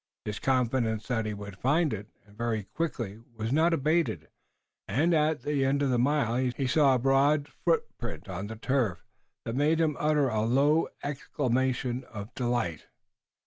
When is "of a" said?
5.83-5.99